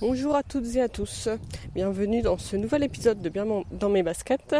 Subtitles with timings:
[0.00, 1.28] Bonjour à toutes et à tous,
[1.72, 4.56] bienvenue dans ce nouvel épisode de Bien dans mes baskets.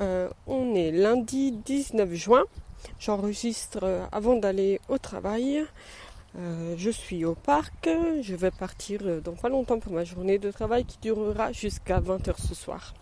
[0.00, 2.44] Euh, on est lundi 19 juin,
[3.00, 5.64] j'enregistre euh, avant d'aller au travail.
[6.38, 7.88] Euh, je suis au parc,
[8.22, 12.36] je vais partir dans pas longtemps pour ma journée de travail qui durera jusqu'à 20h
[12.38, 12.94] ce soir.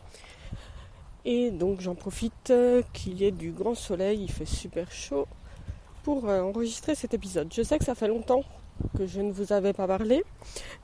[1.27, 2.51] Et donc j'en profite
[2.95, 5.29] qu'il y ait du grand soleil, il fait super chaud
[6.03, 7.53] pour enregistrer cet épisode.
[7.55, 8.43] Je sais que ça fait longtemps
[8.97, 10.25] que je ne vous avais pas parlé,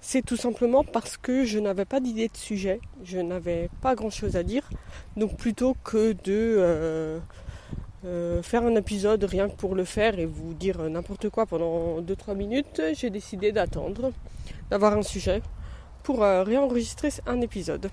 [0.00, 4.11] c'est tout simplement parce que je n'avais pas d'idée de sujet, je n'avais pas grand
[4.11, 4.68] chose à dire.
[5.17, 7.18] Donc plutôt que de euh,
[8.04, 12.00] euh, faire un épisode rien que pour le faire et vous dire n'importe quoi pendant
[12.00, 14.12] 2-3 minutes, j'ai décidé d'attendre,
[14.70, 15.42] d'avoir un sujet
[16.03, 17.90] pour euh, réenregistrer un épisode.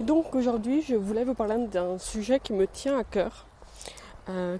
[0.00, 3.46] Et donc aujourd'hui, je voulais vous parler d'un sujet qui me tient à cœur,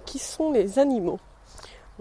[0.05, 1.19] qui sont les animaux.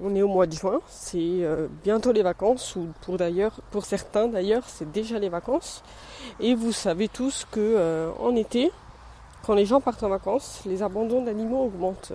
[0.02, 3.84] On est au mois de juin, c'est euh, bientôt les vacances, ou pour d'ailleurs, pour
[3.84, 5.84] certains d'ailleurs, c'est déjà les vacances.
[6.40, 8.72] Et vous savez tous que euh, en été,
[9.46, 12.12] quand les gens partent en vacances, les abandons d'animaux augmentent.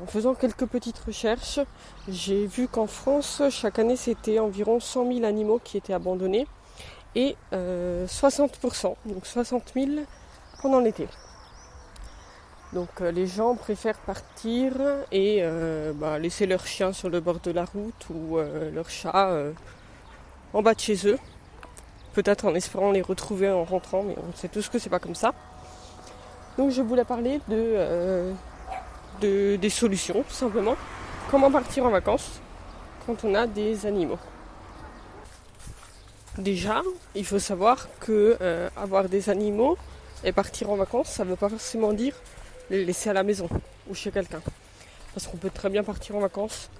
[0.00, 1.58] En faisant quelques petites recherches,
[2.08, 6.46] j'ai vu qu'en France, chaque année, c'était environ 100 000 animaux qui étaient abandonnés
[7.16, 9.90] et 60%, euh, donc 60 000
[10.62, 11.08] pendant l'été.
[12.74, 14.72] Donc euh, les gens préfèrent partir
[15.12, 18.90] et euh, bah, laisser leur chien sur le bord de la route ou euh, leur
[18.90, 19.32] chat
[20.52, 21.18] en bas de chez eux.
[22.14, 25.14] Peut-être en espérant les retrouver en rentrant, mais on sait tous que c'est pas comme
[25.14, 25.32] ça.
[26.58, 28.32] Donc je voulais parler de,
[29.20, 30.76] des solutions, tout simplement.
[31.30, 32.40] Comment partir en vacances
[33.06, 34.18] quand on a des animaux?
[36.38, 36.82] Déjà,
[37.14, 38.36] il faut savoir que
[38.76, 39.76] avoir des animaux
[40.22, 42.14] et partir en vacances, ça ne veut pas forcément dire
[42.70, 43.48] les laisser à la maison
[43.88, 44.40] ou chez quelqu'un.
[45.14, 46.70] Parce qu'on peut très bien partir en vacances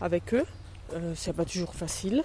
[0.00, 0.46] avec eux.
[0.94, 2.22] Euh, c'est pas toujours facile.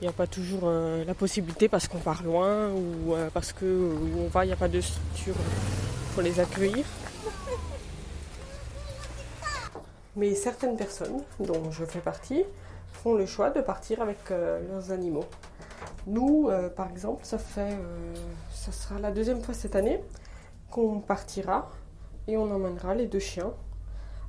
[0.00, 3.52] Il n'y a pas toujours euh, la possibilité parce qu'on part loin ou euh, parce
[3.52, 5.34] que où on va, il n'y a pas de structure
[6.12, 6.84] pour les accueillir.
[10.16, 12.44] Mais certaines personnes, dont je fais partie,
[12.92, 15.26] font le choix de partir avec leurs animaux.
[16.06, 17.76] Nous, par exemple, ça fait,
[18.50, 20.00] ça sera la deuxième fois cette année
[20.70, 21.70] qu'on partira
[22.28, 23.52] et on emmènera les deux chiens.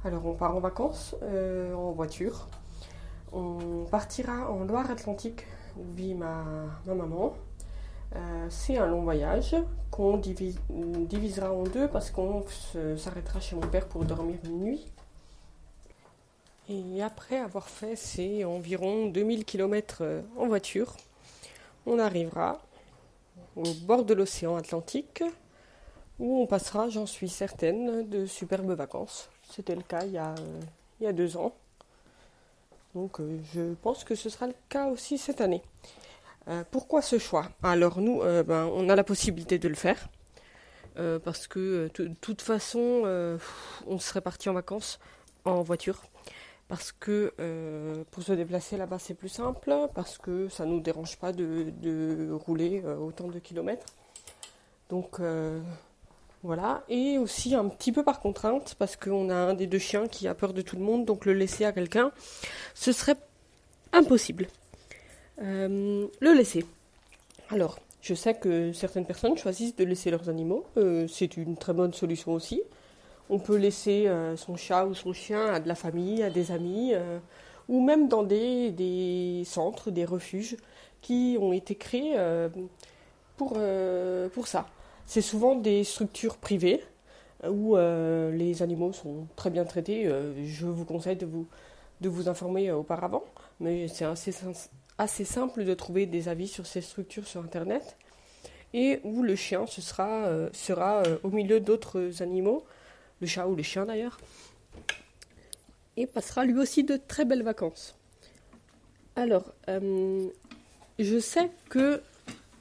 [0.03, 2.47] Alors on part en vacances euh, en voiture.
[3.34, 5.46] On partira en Loire-Atlantique
[5.78, 6.44] où vit ma,
[6.86, 7.34] maman.
[8.16, 9.56] Euh, c'est un long voyage
[9.91, 12.46] qu'on divisera en deux parce qu'on
[12.96, 14.86] s'arrêtera chez mon père pour dormir une nuit.
[16.69, 20.96] Et après avoir fait ces environ 2000 km euh, en voiture,
[21.86, 22.62] on arrivera
[23.56, 25.24] au bord de l'océan Atlantique
[26.19, 29.29] où on passera, j'en suis certaine, de superbes vacances.
[29.50, 30.33] C'était le cas il y a,
[31.03, 31.53] euh, deux ans.
[32.95, 35.61] Donc euh, je pense que ce sera le cas aussi cette année.
[36.47, 37.50] Euh, pourquoi ce choix?
[37.61, 40.09] Alors nous, ben, on a la possibilité de le faire.
[41.23, 43.03] parce que de toute façon,
[43.85, 45.00] on serait parti en vacances
[45.45, 46.01] en voiture.
[46.69, 47.33] Parce que
[48.11, 49.75] pour se déplacer là-bas, c'est plus simple.
[49.94, 53.85] Parce que ça ne nous dérange pas de, de rouler autant de kilomètres.
[54.89, 55.19] Donc
[56.44, 60.08] voilà, et aussi un petit peu par contrainte, parce qu'on a un des deux chiens
[60.08, 62.12] qui a peur de tout le monde, donc le laisser à quelqu'un,
[62.75, 63.18] ce serait
[63.92, 64.48] impossible.
[65.42, 66.64] Euh, le laisser.
[67.50, 71.74] Alors, je sais que certaines personnes choisissent de laisser leurs animaux, euh, c'est une très
[71.74, 72.62] bonne solution aussi.
[73.30, 76.52] On peut laisser euh, son chat ou son chien à de la famille, à des
[76.52, 76.94] amis,
[77.68, 80.56] ou même dans des, des, centres, des refuges
[81.02, 82.16] qui ont été créés
[83.38, 83.58] pour,
[84.34, 84.68] pour ça.
[85.07, 86.84] C'est souvent des structures privées
[87.45, 90.06] euh, où euh, les animaux sont très bien traités.
[90.06, 91.47] Euh, je vous conseille de vous,
[92.01, 93.23] de vous informer auparavant,
[93.62, 94.35] mais c'est assez,
[94.97, 97.97] assez simple de trouver des avis sur ces structures sur Internet.
[98.73, 102.66] Et où le chien ce sera, sera au milieu d'autres animaux,
[103.22, 104.19] le chat ou le chien d'ailleurs,
[105.95, 107.95] et passera lui aussi de très belles vacances.
[109.16, 109.53] Alors,
[111.00, 112.01] je sais que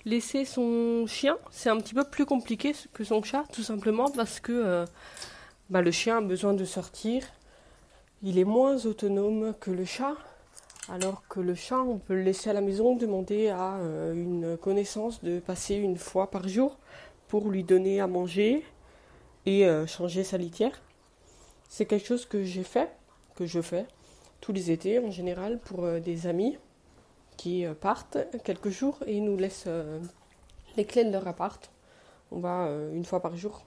[0.06, 4.40] laisser son chien, c'est un petit peu plus compliqué que son chat, tout simplement parce
[4.40, 4.86] que euh,
[5.68, 7.24] bah, le chien a besoin de sortir.
[8.22, 10.14] Il est moins autonome que le chat,
[10.88, 14.56] alors que le chat, on peut le laisser à la maison, demander à euh, une
[14.56, 16.78] connaissance de passer une fois par jour
[17.26, 18.64] pour lui donner à manger
[19.44, 20.80] et euh, changer sa litière.
[21.68, 22.90] C'est quelque chose que j'ai fait,
[23.34, 23.86] que je fais
[24.40, 26.56] tous les étés en général pour des amis
[27.46, 30.00] euh, partent quelques jours et nous laissent euh,
[30.76, 31.70] les clés de leur appart.
[32.32, 33.64] On va euh, une fois par jour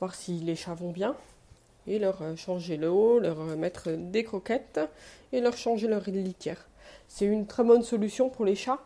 [0.00, 1.14] voir si les chats vont bien
[1.86, 4.80] et leur changer l'eau, leur mettre des croquettes
[5.32, 6.68] et leur changer leur litière.
[7.08, 8.78] C'est une très bonne solution pour les chats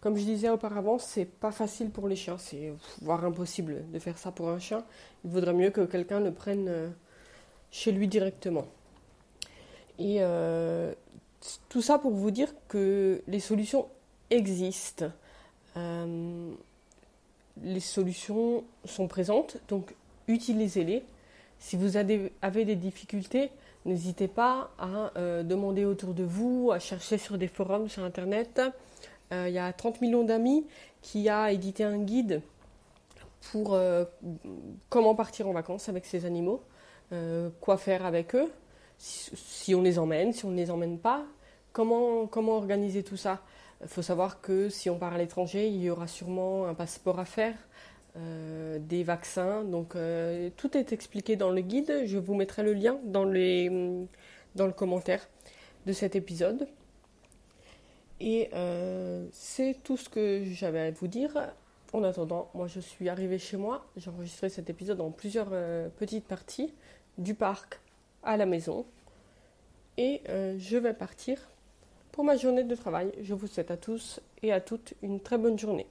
[0.00, 4.18] Comme je disais auparavant, c'est pas facile pour les chiens, c'est voire impossible de faire
[4.18, 4.84] ça pour un chien.
[5.24, 6.92] Il vaudrait mieux que quelqu'un le prenne
[7.70, 8.66] chez lui directement.
[10.00, 10.20] Et
[11.68, 13.88] tout ça pour vous dire que les solutions
[14.30, 15.06] existent.
[15.76, 16.52] Euh,
[17.62, 19.94] les solutions sont présentes, donc
[20.28, 21.04] utilisez-les.
[21.58, 23.50] Si vous avez, des difficultés,
[23.84, 25.12] n'hésitez pas à
[25.44, 28.60] demander autour de vous, à chercher sur des forums sur Internet.
[29.32, 30.66] Euh, il y a 30 millions d'amis
[31.00, 32.42] qui a édité un guide
[33.50, 34.04] pour euh,
[34.88, 36.62] comment partir en vacances avec ces animaux,
[37.12, 38.50] euh, quoi faire avec eux,
[39.02, 41.24] si, on les emmène, si on ne les emmène pas,
[41.72, 43.42] comment, comment organiser tout ça?
[43.82, 47.18] Il faut savoir que si on part à l'étranger, il y aura sûrement un passeport
[47.18, 47.56] à faire,
[48.14, 49.64] des vaccins.
[49.64, 49.96] Donc
[50.56, 52.02] tout est expliqué dans le guide.
[52.06, 55.28] Je vous mettrai le lien dans, dans le commentaire
[55.86, 56.68] de cet épisode.
[58.20, 61.52] Et euh, c'est tout ce que j'avais à vous dire.
[61.92, 63.84] En attendant, moi je suis arrivée chez moi.
[63.96, 66.72] J'ai enregistré cet épisode en plusieurs euh, petites parties,
[67.18, 67.80] du parc
[68.22, 68.84] à la maison.
[69.98, 71.38] Et euh, je vais partir
[72.12, 73.12] pour ma journée de travail.
[73.20, 75.86] Je vous souhaite à tous et à toutes une très bonne journée.